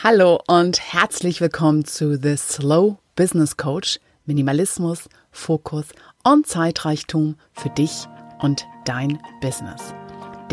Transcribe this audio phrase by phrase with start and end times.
[0.00, 3.98] Hallo und herzlich willkommen zu The Slow Business Coach.
[4.26, 5.86] Minimalismus, Fokus
[6.22, 8.06] und Zeitreichtum für dich
[8.38, 9.92] und dein Business.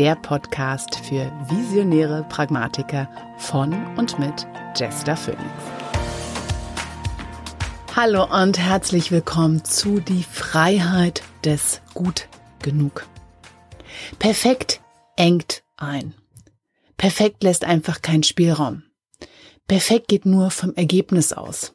[0.00, 5.44] Der Podcast für visionäre Pragmatiker von und mit Jester Phoenix.
[7.94, 12.26] Hallo und herzlich willkommen zu Die Freiheit des Gut
[12.62, 13.06] genug.
[14.18, 14.80] Perfekt
[15.14, 16.14] engt ein.
[16.96, 18.82] Perfekt lässt einfach keinen Spielraum.
[19.66, 21.74] Perfekt geht nur vom Ergebnis aus.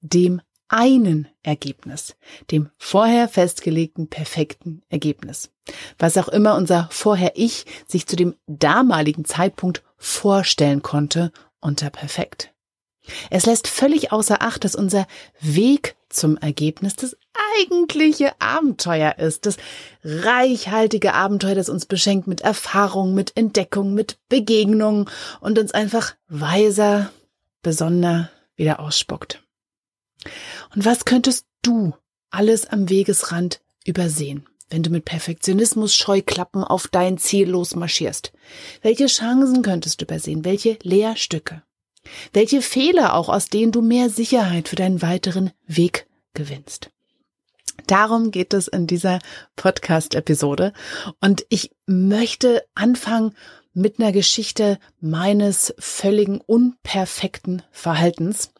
[0.00, 2.14] Dem einen Ergebnis,
[2.50, 5.50] dem vorher festgelegten perfekten Ergebnis.
[5.98, 12.52] Was auch immer unser vorher Ich sich zu dem damaligen Zeitpunkt vorstellen konnte unter perfekt.
[13.30, 15.06] Es lässt völlig außer Acht, dass unser
[15.40, 17.16] Weg zum Ergebnis das
[17.58, 19.56] eigentliche Abenteuer ist, das
[20.04, 25.08] reichhaltige Abenteuer, das uns beschenkt mit Erfahrung, mit Entdeckung, mit Begegnungen
[25.40, 27.10] und uns einfach weiser,
[27.62, 29.42] besonder wieder ausspuckt.
[30.74, 31.94] Und was könntest du
[32.30, 38.32] alles am Wegesrand übersehen, wenn du mit Perfektionismus Scheuklappen auf dein Ziel losmarschierst?
[38.82, 40.44] Welche Chancen könntest du übersehen?
[40.44, 41.62] Welche Lehrstücke?
[42.32, 46.90] Welche Fehler auch, aus denen du mehr Sicherheit für deinen weiteren Weg gewinnst?
[47.86, 49.18] Darum geht es in dieser
[49.56, 50.72] Podcast-Episode.
[51.20, 53.34] Und ich möchte anfangen
[53.78, 58.52] mit einer Geschichte meines völligen unperfekten Verhaltens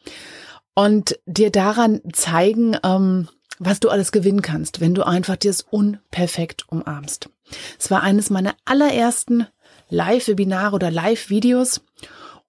[0.75, 6.69] und dir daran zeigen, ähm, was du alles gewinnen kannst, wenn du einfach dieses unperfekt
[6.69, 7.31] umarmst.
[7.79, 9.47] Es war eines meiner allerersten
[9.89, 11.81] Live-Webinare oder Live-Videos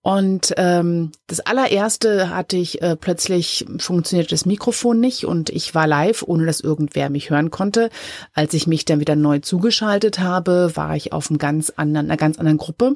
[0.02, 5.88] und ähm, das allererste hatte ich äh, plötzlich funktionierte das Mikrofon nicht und ich war
[5.88, 7.90] live, ohne dass irgendwer mich hören konnte.
[8.34, 12.16] Als ich mich dann wieder neu zugeschaltet habe, war ich auf einem ganz anderen, einer
[12.16, 12.96] ganz anderen Gruppe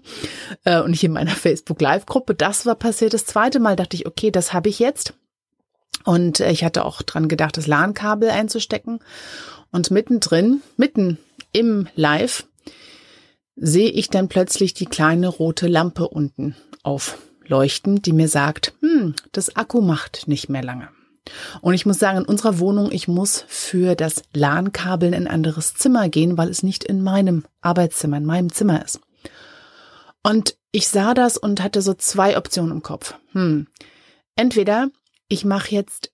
[0.64, 2.36] äh, und nicht in meiner Facebook Live Gruppe.
[2.36, 3.14] Das war passiert.
[3.14, 5.14] Das zweite Mal dachte ich, okay, das habe ich jetzt.
[6.06, 9.00] Und äh, ich hatte auch dran gedacht, das LAN-Kabel einzustecken.
[9.72, 11.18] Und mittendrin, mitten
[11.52, 12.46] im Live,
[13.56, 19.56] sehe ich dann plötzlich die kleine rote Lampe unten aufleuchten, die mir sagt, hm, das
[19.56, 20.90] Akku macht nicht mehr lange.
[21.62, 25.74] Und ich muss sagen, in unserer Wohnung, ich muss für das LAN-Kabel in ein anderes
[25.74, 29.00] Zimmer gehen, weil es nicht in meinem Arbeitszimmer, in meinem Zimmer ist.
[30.22, 33.16] Und ich sah das und hatte so zwei Optionen im Kopf.
[33.32, 33.68] Hm.
[34.36, 34.90] Entweder
[35.30, 36.12] ich mache jetzt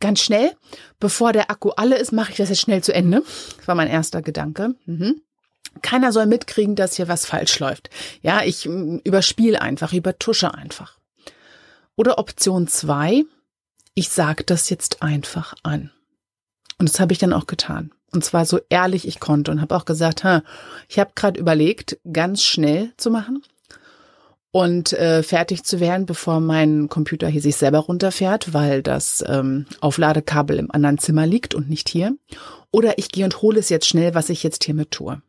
[0.00, 0.52] ganz schnell,
[1.00, 3.22] bevor der Akku alle ist, mache ich das jetzt schnell zu Ende.
[3.56, 4.74] Das war mein erster Gedanke.
[4.84, 5.22] Mhm.
[5.80, 7.90] Keiner soll mitkriegen, dass hier was falsch läuft.
[8.22, 10.98] Ja, ich mm, überspiele einfach, übertusche einfach.
[11.96, 13.24] Oder Option zwei:
[13.94, 15.90] ich sage das jetzt einfach an.
[16.78, 17.92] Und das habe ich dann auch getan.
[18.12, 20.42] Und zwar so ehrlich ich konnte und habe auch gesagt, ha,
[20.88, 23.42] ich habe gerade überlegt, ganz schnell zu machen
[24.50, 29.66] und äh, fertig zu werden, bevor mein Computer hier sich selber runterfährt, weil das ähm,
[29.80, 32.14] Aufladekabel im anderen Zimmer liegt und nicht hier.
[32.70, 35.22] Oder ich gehe und hole es jetzt schnell, was ich jetzt hiermit tue.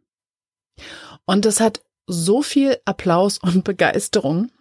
[1.26, 4.52] Und das hat so viel Applaus und Begeisterung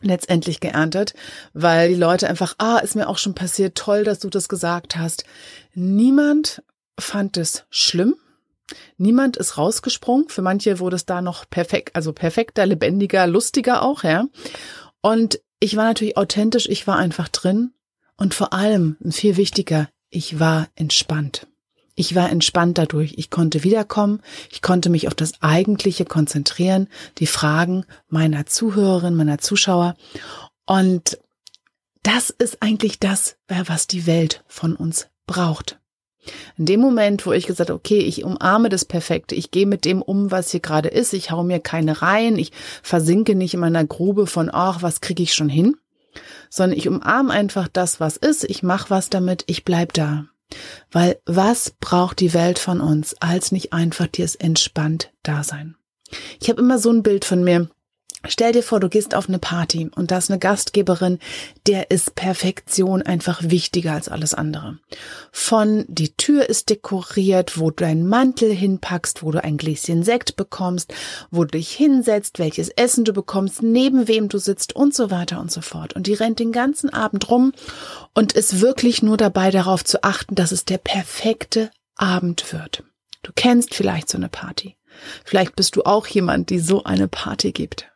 [0.00, 1.14] letztendlich geerntet,
[1.54, 4.96] weil die Leute einfach, ah, ist mir auch schon passiert, toll, dass du das gesagt
[4.96, 5.24] hast.
[5.74, 6.62] Niemand
[6.98, 8.14] fand es schlimm.
[8.96, 10.28] Niemand ist rausgesprungen.
[10.28, 14.26] Für manche wurde es da noch perfekt, also perfekter, lebendiger, lustiger auch, ja.
[15.00, 17.72] Und ich war natürlich authentisch, ich war einfach drin.
[18.16, 21.47] Und vor allem, viel wichtiger, ich war entspannt.
[21.98, 23.14] Ich war entspannt dadurch.
[23.16, 24.20] Ich konnte wiederkommen.
[24.52, 26.86] Ich konnte mich auf das Eigentliche konzentrieren,
[27.18, 29.96] die Fragen meiner Zuhörerin, meiner Zuschauer.
[30.64, 31.18] Und
[32.04, 35.80] das ist eigentlich das, was die Welt von uns braucht.
[36.56, 39.84] In dem Moment, wo ich gesagt habe, okay, ich umarme das Perfekte, ich gehe mit
[39.84, 43.60] dem um, was hier gerade ist, ich hau mir keine rein, ich versinke nicht in
[43.60, 45.76] meiner Grube von, ach, was kriege ich schon hin,
[46.48, 50.26] sondern ich umarme einfach das, was ist, ich mache was damit, ich bleib da.
[50.90, 55.76] Weil was braucht die Welt von uns, als nicht einfach dieses entspannt Dasein?
[56.40, 57.68] Ich habe immer so ein Bild von mir,
[58.26, 61.20] Stell dir vor, du gehst auf eine Party und da ist eine Gastgeberin,
[61.68, 64.78] der ist Perfektion einfach wichtiger als alles andere.
[65.30, 70.34] Von die Tür ist dekoriert, wo du deinen Mantel hinpackst, wo du ein Gläschen Sekt
[70.34, 70.92] bekommst,
[71.30, 75.40] wo du dich hinsetzt, welches Essen du bekommst, neben wem du sitzt und so weiter
[75.40, 75.92] und so fort.
[75.94, 77.52] Und die rennt den ganzen Abend rum
[78.14, 82.82] und ist wirklich nur dabei darauf zu achten, dass es der perfekte Abend wird.
[83.22, 84.76] Du kennst vielleicht so eine Party.
[85.24, 87.88] Vielleicht bist du auch jemand, die so eine Party gibt.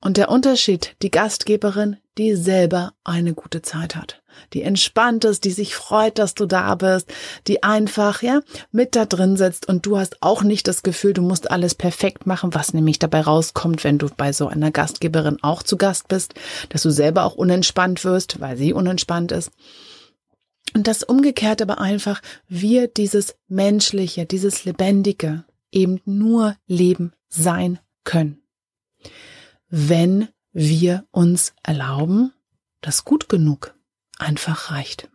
[0.00, 4.22] Und der Unterschied, die Gastgeberin, die selber eine gute Zeit hat.
[4.52, 7.12] die entspannt ist, die sich freut, dass du da bist,
[7.46, 8.40] die einfach, ja,
[8.70, 12.26] mit da drin sitzt und du hast auch nicht das Gefühl, du musst alles perfekt
[12.26, 16.34] machen, was nämlich dabei rauskommt, wenn du bei so einer Gastgeberin auch zu Gast bist,
[16.68, 19.50] dass du selber auch unentspannt wirst, weil sie unentspannt ist.
[20.74, 28.40] Und das umgekehrt aber einfach, wir dieses Menschliche, dieses Lebendige eben nur leben sein können.
[29.68, 32.32] Wenn wir uns erlauben,
[32.80, 33.74] dass gut genug
[34.18, 35.08] einfach reicht.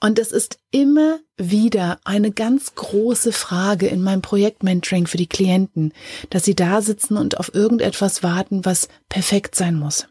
[0.00, 5.92] Und es ist immer wieder eine ganz große Frage in meinem Projektmentoring für die Klienten,
[6.30, 10.06] dass sie da sitzen und auf irgendetwas warten, was perfekt sein muss.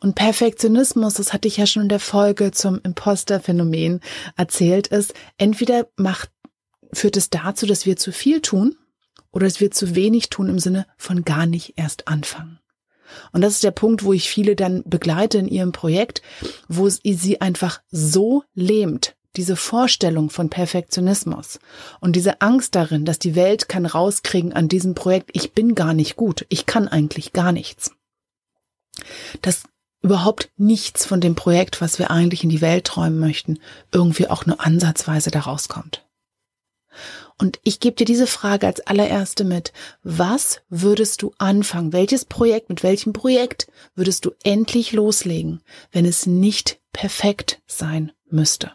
[0.00, 4.00] Und Perfektionismus, das hatte ich ja schon in der Folge zum Imposter-Phänomen
[4.36, 6.30] erzählt, ist, entweder macht,
[6.92, 8.76] führt es dazu, dass wir zu viel tun
[9.34, 12.60] oder dass wir zu wenig tun im Sinne von gar nicht erst anfangen.
[13.32, 16.22] Und das ist der Punkt, wo ich viele dann begleite in ihrem Projekt,
[16.68, 21.58] wo sie einfach so lähmt, diese Vorstellung von Perfektionismus
[22.00, 25.92] und diese Angst darin, dass die Welt kann rauskriegen an diesem Projekt, ich bin gar
[25.92, 27.90] nicht gut, ich kann eigentlich gar nichts.
[29.42, 29.64] Dass
[30.00, 33.58] überhaupt nichts von dem Projekt, was wir eigentlich in die Welt träumen möchten,
[33.90, 36.03] irgendwie auch nur ansatzweise da rauskommt.
[37.38, 39.72] Und ich gebe dir diese Frage als allererste mit.
[40.02, 41.92] Was würdest du anfangen?
[41.92, 45.60] Welches Projekt, mit welchem Projekt würdest du endlich loslegen,
[45.92, 48.72] wenn es nicht perfekt sein müsste?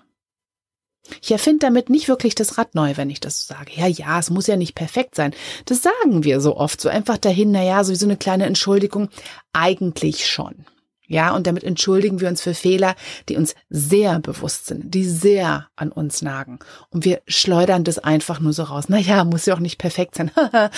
[1.22, 3.72] Ich erfinde damit nicht wirklich das Rad neu, wenn ich das so sage.
[3.76, 5.34] Ja, ja, es muss ja nicht perfekt sein.
[5.66, 9.10] Das sagen wir so oft, so einfach dahin, naja, sowieso eine kleine Entschuldigung.
[9.54, 10.66] Eigentlich schon.
[11.10, 12.96] Ja, und damit entschuldigen wir uns für Fehler,
[13.30, 16.60] die uns sehr bewusst sind, die sehr an uns nagen.
[16.92, 18.86] Und wir schleudern das einfach nur so raus.
[18.90, 20.30] Na ja, muss ja auch nicht perfekt sein.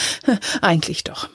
[0.62, 1.28] Eigentlich doch.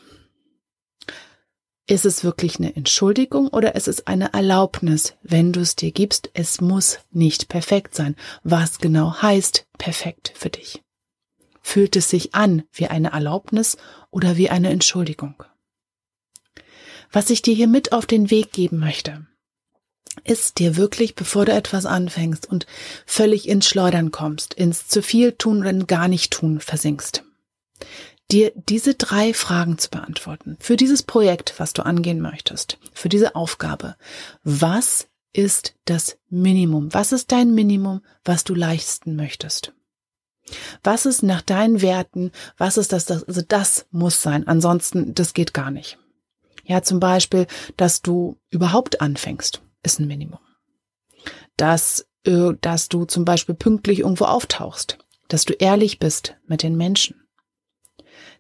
[1.87, 6.31] Ist es wirklich eine Entschuldigung oder ist es eine Erlaubnis, wenn du es dir gibst,
[6.33, 8.17] es muss nicht perfekt sein.
[8.45, 10.83] Was genau heißt perfekt für dich?
[11.61, 13.77] Fühlt es sich an wie eine Erlaubnis
[14.11, 15.45] oder wie eine Entschuldigung?
[17.13, 19.27] Was ich dir hier mit auf den Weg geben möchte,
[20.25, 22.67] ist dir wirklich, bevor du etwas anfängst und
[23.05, 27.23] völlig ins Schleudern kommst, ins zu viel tun oder gar nicht tun versinkst,
[28.31, 30.57] dir diese drei Fragen zu beantworten.
[30.61, 33.97] Für dieses Projekt, was du angehen möchtest, für diese Aufgabe.
[34.43, 36.93] Was ist das Minimum?
[36.93, 39.73] Was ist dein Minimum, was du leisten möchtest?
[40.83, 42.31] Was ist nach deinen Werten?
[42.57, 43.05] Was ist das?
[43.05, 44.47] das also das muss sein.
[44.47, 45.99] Ansonsten, das geht gar nicht.
[46.67, 47.47] Ja, zum Beispiel,
[47.77, 50.41] dass du überhaupt anfängst, ist ein Minimum.
[51.57, 54.99] Dass, äh, dass du zum Beispiel pünktlich irgendwo auftauchst,
[55.29, 57.23] dass du ehrlich bist mit den Menschen,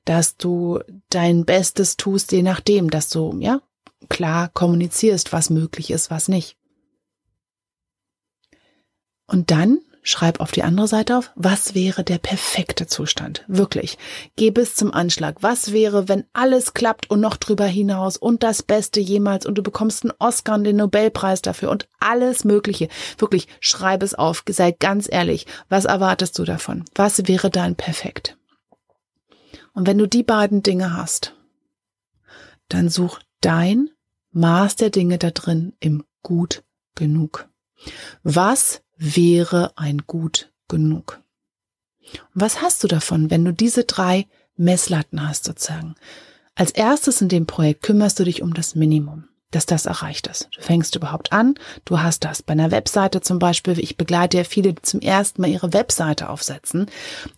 [0.04, 3.62] dass du dein Bestes tust, je nachdem, dass du, ja,
[4.08, 6.56] klar kommunizierst, was möglich ist, was nicht.
[9.26, 13.44] Und dann Schreib auf die andere Seite auf, was wäre der perfekte Zustand?
[13.48, 13.98] Wirklich.
[14.36, 15.38] Geh bis zum Anschlag.
[15.40, 19.64] Was wäre, wenn alles klappt und noch drüber hinaus und das Beste jemals und du
[19.64, 22.86] bekommst einen Oscar und den Nobelpreis dafür und alles Mögliche.
[23.18, 24.44] Wirklich, schreib es auf.
[24.48, 25.44] Sei ganz ehrlich.
[25.68, 26.84] Was erwartest du davon?
[26.94, 28.38] Was wäre dann perfekt?
[29.74, 31.34] Und wenn du die beiden Dinge hast,
[32.68, 33.90] dann such dein
[34.30, 36.62] Maß der Dinge da drin im gut
[36.94, 37.48] genug.
[38.22, 41.20] Was wäre ein gut genug?
[42.34, 44.26] Und was hast du davon, wenn du diese drei
[44.56, 45.94] Messlatten hast sozusagen?
[46.54, 50.48] Als erstes in dem Projekt kümmerst du dich um das Minimum, dass das erreicht ist.
[50.56, 51.54] Du fängst überhaupt an,
[51.84, 52.42] du hast das.
[52.42, 56.30] Bei einer Webseite zum Beispiel, ich begleite ja viele, die zum ersten Mal ihre Webseite
[56.30, 56.86] aufsetzen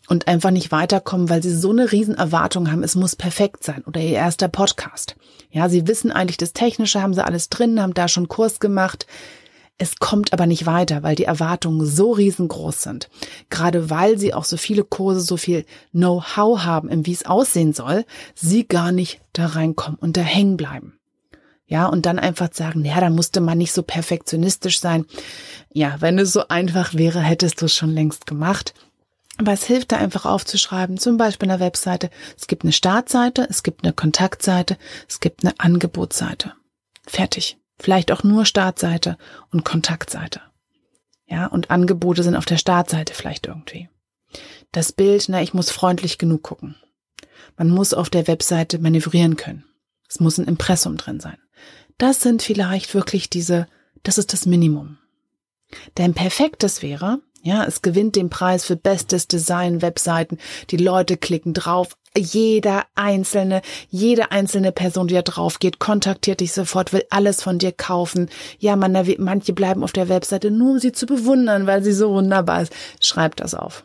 [0.09, 3.83] und einfach nicht weiterkommen, weil sie so eine riesen Erwartung haben, es muss perfekt sein.
[3.87, 5.17] Oder ihr erster Podcast.
[5.51, 9.07] Ja, sie wissen eigentlich das Technische, haben sie alles drin, haben da schon Kurs gemacht,
[9.79, 13.09] es kommt aber nicht weiter, weil die Erwartungen so riesengroß sind.
[13.49, 18.05] Gerade weil sie auch so viele Kurse, so viel Know-how haben, wie es aussehen soll,
[18.35, 20.99] sie gar nicht da reinkommen und da hängen bleiben.
[21.67, 25.05] Ja, und dann einfach sagen, ja, da musste man nicht so perfektionistisch sein.
[25.73, 28.75] Ja, wenn es so einfach wäre, hättest du es schon längst gemacht.
[29.37, 32.11] Aber es hilft da einfach aufzuschreiben, zum Beispiel eine Webseite.
[32.37, 34.77] Es gibt eine Startseite, es gibt eine Kontaktseite,
[35.09, 36.55] es gibt eine Angebotsseite.
[37.07, 37.59] Fertig.
[37.79, 39.17] Vielleicht auch nur Startseite
[39.51, 40.41] und Kontaktseite.
[41.27, 43.89] Ja, und Angebote sind auf der Startseite vielleicht irgendwie.
[44.73, 46.77] Das Bild, na, ich muss freundlich genug gucken.
[47.57, 49.65] Man muss auf der Webseite manövrieren können.
[50.09, 51.39] Es muss ein Impressum drin sein.
[51.99, 53.67] Das sind vielleicht wirklich diese,
[54.03, 54.99] das ist das Minimum.
[55.99, 60.39] Denn perfektes wäre, Ja, es gewinnt den Preis für bestes Design Webseiten.
[60.71, 61.97] Die Leute klicken drauf.
[62.17, 67.59] Jeder einzelne, jede einzelne Person, die da drauf geht, kontaktiert dich sofort, will alles von
[67.59, 68.29] dir kaufen.
[68.59, 72.11] Ja, man, manche bleiben auf der Webseite nur, um sie zu bewundern, weil sie so
[72.11, 72.73] wunderbar ist.
[73.01, 73.85] Schreib das auf.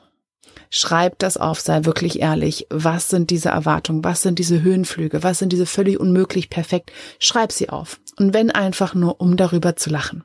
[0.72, 2.66] Schreib das auf, sei wirklich ehrlich.
[2.72, 4.04] Was sind diese Erwartungen?
[4.04, 5.22] Was sind diese Höhenflüge?
[5.22, 6.92] Was sind diese völlig unmöglich perfekt?
[7.20, 8.00] Schreib sie auf.
[8.18, 10.24] Und wenn einfach nur, um darüber zu lachen.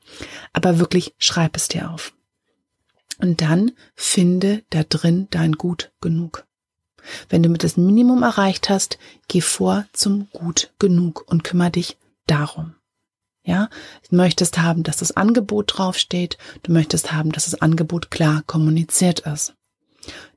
[0.54, 2.14] Aber wirklich schreib es dir auf.
[3.18, 6.46] Und dann finde da drin dein Gut genug.
[7.28, 8.98] Wenn du mit das Minimum erreicht hast,
[9.28, 12.75] geh vor zum Gut genug und kümmere dich darum.
[13.42, 13.70] Ja,
[14.08, 16.37] du möchtest haben, dass das Angebot draufsteht.
[16.64, 19.54] Du möchtest haben, dass das Angebot klar kommuniziert ist.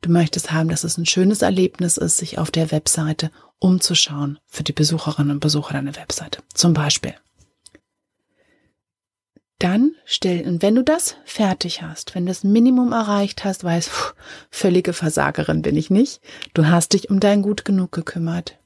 [0.01, 4.63] Du möchtest haben, dass es ein schönes Erlebnis ist, sich auf der Webseite umzuschauen für
[4.63, 6.41] die Besucherinnen und Besucher deiner Webseite.
[6.53, 7.13] Zum Beispiel.
[9.61, 13.89] Dann stell, und wenn du das fertig hast, wenn du das Minimum erreicht hast, weißt,
[13.89, 14.15] pff,
[14.49, 16.19] völlige Versagerin bin ich nicht,
[16.55, 18.57] du hast dich um dein Gut genug gekümmert.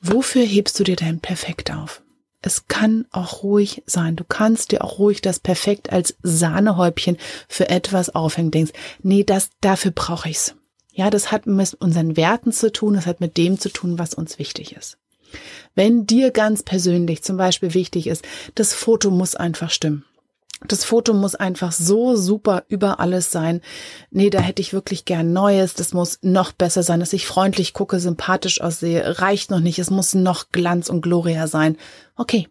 [0.00, 2.02] Wofür hebst du dir dein Perfekt auf?
[2.42, 4.16] Es kann auch ruhig sein.
[4.16, 7.16] Du kannst dir auch ruhig das Perfekt als Sahnehäubchen
[7.48, 8.50] für etwas aufhängen.
[8.50, 10.56] Denkst, nee, das, dafür brauche ich's.
[10.92, 12.92] Ja, das hat mit unseren Werten zu tun.
[12.92, 14.98] Das hat mit dem zu tun, was uns wichtig ist.
[15.74, 18.24] Wenn dir ganz persönlich zum Beispiel wichtig ist,
[18.54, 20.04] das Foto muss einfach stimmen.
[20.66, 23.60] Das Foto muss einfach so super über alles sein.
[24.10, 25.74] Nee, da hätte ich wirklich gern Neues.
[25.74, 29.20] Das muss noch besser sein, dass ich freundlich gucke, sympathisch aussehe.
[29.20, 29.78] Reicht noch nicht.
[29.78, 31.76] Es muss noch Glanz und Gloria sein.
[32.16, 32.48] Okay.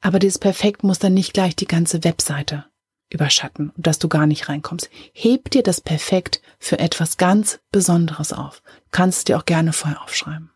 [0.00, 2.64] Aber dieses Perfekt muss dann nicht gleich die ganze Webseite
[3.10, 4.88] überschatten und dass du gar nicht reinkommst.
[5.12, 8.62] Heb dir das Perfekt für etwas ganz Besonderes auf.
[8.90, 10.50] Kannst dir auch gerne vorher aufschreiben.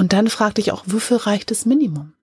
[0.00, 2.14] Und dann frag dich auch, wofür reicht das Minimum?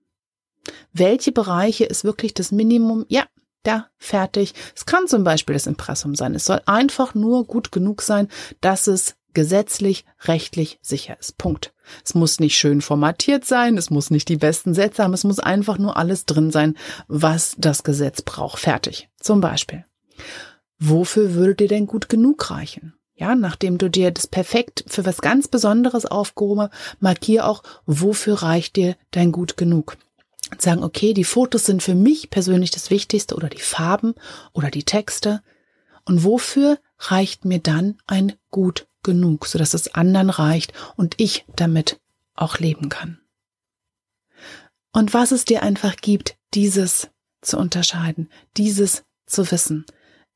[0.92, 3.06] Welche Bereiche ist wirklich das Minimum?
[3.08, 3.24] Ja,
[3.62, 4.52] da, fertig.
[4.74, 6.34] Es kann zum Beispiel das Impressum sein.
[6.34, 8.26] Es soll einfach nur gut genug sein,
[8.60, 11.38] dass es gesetzlich, rechtlich sicher ist.
[11.38, 11.72] Punkt.
[12.04, 15.38] Es muss nicht schön formatiert sein, es muss nicht die besten Sätze haben, es muss
[15.38, 18.58] einfach nur alles drin sein, was das Gesetz braucht.
[18.58, 19.08] Fertig.
[19.20, 19.84] Zum Beispiel.
[20.80, 22.97] Wofür würde dir denn gut genug reichen?
[23.18, 26.68] Ja, nachdem du dir das perfekt für was ganz Besonderes aufgehoben,
[27.00, 29.96] markier auch, wofür reicht dir dein Gut genug.
[30.52, 34.14] Und sagen, okay, die Fotos sind für mich persönlich das Wichtigste oder die Farben
[34.52, 35.42] oder die Texte.
[36.04, 42.00] Und wofür reicht mir dann ein Gut genug, sodass es anderen reicht und ich damit
[42.36, 43.18] auch leben kann.
[44.92, 47.10] Und was es dir einfach gibt, dieses
[47.42, 49.86] zu unterscheiden, dieses zu wissen,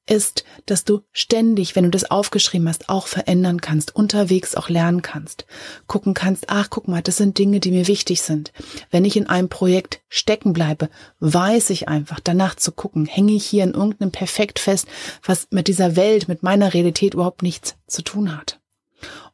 [0.07, 5.03] ist, dass du ständig, wenn du das aufgeschrieben hast, auch verändern kannst, unterwegs auch lernen
[5.03, 5.47] kannst,
[5.87, 8.53] gucken kannst, ach, guck mal, das sind Dinge, die mir wichtig sind.
[8.91, 10.89] Wenn ich in einem Projekt stecken bleibe,
[11.21, 14.89] weiß ich einfach, danach zu gucken, hänge ich hier in irgendeinem Perfekt fest,
[15.25, 18.59] was mit dieser Welt, mit meiner Realität überhaupt nichts zu tun hat.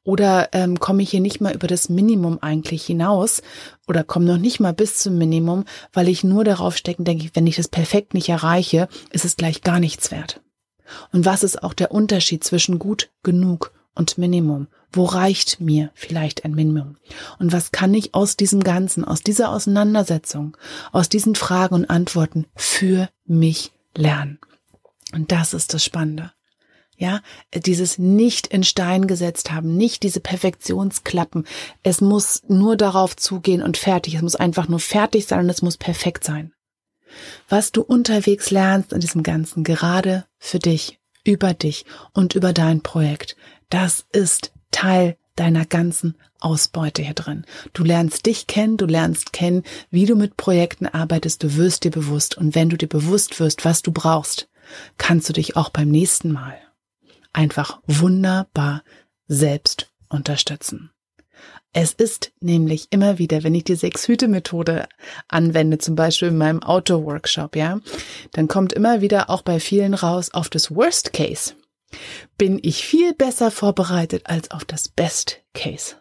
[0.04, 3.42] Oder ähm, komme ich hier nicht mal über das Minimum eigentlich hinaus
[3.86, 7.46] oder komme noch nicht mal bis zum Minimum, weil ich nur darauf stecken denke, wenn
[7.46, 10.40] ich das perfekt nicht erreiche, ist es gleich gar nichts wert.
[11.12, 14.68] Und was ist auch der Unterschied zwischen gut, genug und Minimum?
[14.92, 16.96] Wo reicht mir vielleicht ein Minimum?
[17.38, 20.56] Und was kann ich aus diesem Ganzen, aus dieser Auseinandersetzung,
[20.92, 24.38] aus diesen Fragen und Antworten für mich lernen?
[25.12, 26.32] Und das ist das Spannende.
[26.96, 27.20] Ja,
[27.54, 31.46] dieses nicht in Stein gesetzt haben, nicht diese Perfektionsklappen.
[31.84, 34.14] Es muss nur darauf zugehen und fertig.
[34.14, 36.52] Es muss einfach nur fertig sein und es muss perfekt sein
[37.48, 42.82] was du unterwegs lernst in diesem Ganzen, gerade für dich, über dich und über dein
[42.82, 43.36] Projekt,
[43.70, 47.44] das ist Teil deiner ganzen Ausbeute hier drin.
[47.72, 51.90] Du lernst dich kennen, du lernst kennen, wie du mit Projekten arbeitest, du wirst dir
[51.90, 54.48] bewusst und wenn du dir bewusst wirst, was du brauchst,
[54.96, 56.58] kannst du dich auch beim nächsten Mal
[57.32, 58.82] einfach wunderbar
[59.26, 60.90] selbst unterstützen.
[61.72, 64.88] Es ist nämlich immer wieder, wenn ich die Sechs-Hüte-Methode
[65.28, 67.80] anwende, zum Beispiel in meinem Outdoor-Workshop, ja,
[68.32, 71.54] dann kommt immer wieder auch bei vielen raus auf das Worst Case.
[72.36, 75.96] Bin ich viel besser vorbereitet als auf das Best Case.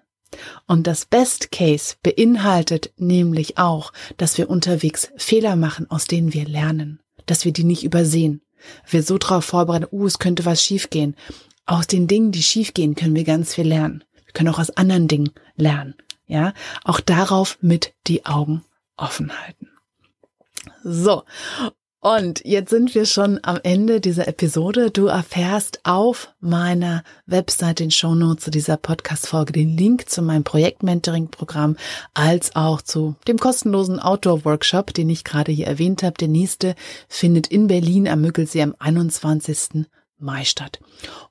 [0.67, 6.45] Und das Best Case beinhaltet nämlich auch, dass wir unterwegs Fehler machen, aus denen wir
[6.45, 8.41] lernen, dass wir die nicht übersehen.
[8.89, 11.15] Wir so darauf vorbereiten, uh, es könnte was schiefgehen.
[11.65, 14.03] Aus den Dingen, die schiefgehen, können wir ganz viel lernen
[14.37, 15.95] können auch aus anderen Dingen lernen.
[16.27, 16.53] Ja,
[16.83, 18.63] auch darauf mit die Augen
[18.97, 19.69] offen halten.
[20.83, 21.23] So.
[21.99, 24.91] Und jetzt sind wir schon am Ende dieser Episode.
[24.91, 31.75] Du erfährst auf meiner Website den Shownotes zu dieser Podcast-Folge den Link zu meinem Projekt-Mentoring-Programm
[32.13, 36.17] als auch zu dem kostenlosen Outdoor-Workshop, den ich gerade hier erwähnt habe.
[36.19, 36.75] Der nächste
[37.09, 39.87] findet in Berlin am Müggelsee am 21.
[40.19, 40.79] Mai statt.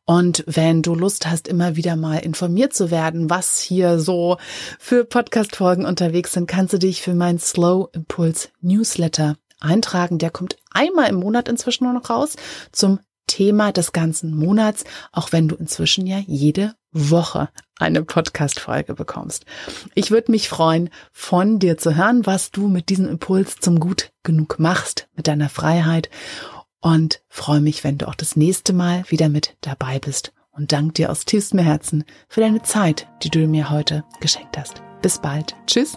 [0.04, 4.36] Und wenn du Lust hast, immer wieder mal informiert zu werden, was hier so
[4.78, 10.18] für Podcast-Folgen unterwegs sind, kannst du dich für mein Slow Impulse Newsletter eintragen.
[10.18, 12.36] Der kommt einmal im Monat inzwischen nur noch raus
[12.70, 19.44] zum Thema des ganzen Monats, auch wenn du inzwischen ja jede Woche eine Podcast-Folge bekommst.
[19.94, 24.10] Ich würde mich freuen, von dir zu hören, was du mit diesem Impuls zum Gut
[24.22, 26.08] genug machst, mit deiner Freiheit
[26.80, 30.94] und freue mich, wenn du auch das nächste Mal wieder mit dabei bist und danke
[30.94, 34.82] dir aus tiefstem Herzen für deine Zeit, die du mir heute geschenkt hast.
[35.02, 35.54] Bis bald.
[35.66, 35.96] Tschüss.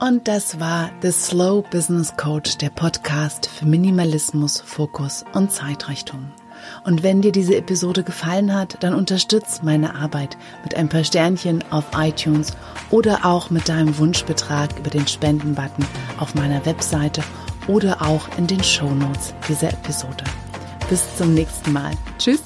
[0.00, 6.32] Und das war The Slow Business Coach, der Podcast für Minimalismus, Fokus und Zeitrichtung.
[6.84, 11.62] Und wenn dir diese Episode gefallen hat, dann unterstütz meine Arbeit mit ein paar Sternchen
[11.70, 12.52] auf iTunes
[12.90, 15.86] oder auch mit deinem Wunschbetrag über den Spendenbutton
[16.18, 17.22] auf meiner Webseite
[17.66, 20.24] oder auch in den Shownotes dieser Episode.
[20.88, 21.92] Bis zum nächsten Mal.
[22.18, 22.42] Tschüss.